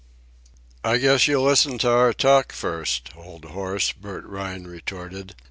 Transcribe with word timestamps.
"I 0.83 0.97
guess 0.97 1.27
you'll 1.27 1.43
listen 1.43 1.77
to 1.77 1.91
our 1.91 2.11
talk, 2.11 2.53
first, 2.53 3.11
old 3.15 3.45
horse," 3.45 3.91
Bert 3.91 4.25
Rhine 4.25 4.63
retorted. 4.63 5.35